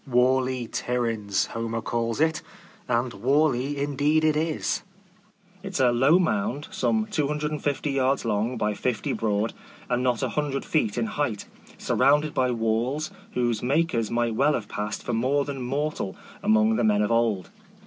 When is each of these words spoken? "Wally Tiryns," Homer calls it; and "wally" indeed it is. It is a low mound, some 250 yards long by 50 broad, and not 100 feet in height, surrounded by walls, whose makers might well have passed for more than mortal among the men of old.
"Wally 0.07 0.65
Tiryns," 0.67 1.49
Homer 1.53 1.79
calls 1.81 2.19
it; 2.19 2.41
and 2.87 3.13
"wally" 3.13 3.77
indeed 3.77 4.23
it 4.23 4.35
is. 4.35 4.81
It 5.61 5.73
is 5.73 5.79
a 5.79 5.91
low 5.91 6.17
mound, 6.17 6.67
some 6.71 7.05
250 7.05 7.91
yards 7.91 8.25
long 8.25 8.57
by 8.57 8.73
50 8.73 9.13
broad, 9.13 9.53
and 9.91 10.01
not 10.01 10.23
100 10.23 10.65
feet 10.65 10.97
in 10.97 11.05
height, 11.05 11.45
surrounded 11.77 12.33
by 12.33 12.49
walls, 12.49 13.11
whose 13.33 13.61
makers 13.61 14.09
might 14.09 14.33
well 14.33 14.55
have 14.55 14.67
passed 14.67 15.03
for 15.03 15.13
more 15.13 15.45
than 15.45 15.61
mortal 15.61 16.15
among 16.41 16.77
the 16.77 16.83
men 16.83 17.03
of 17.03 17.11
old. 17.11 17.51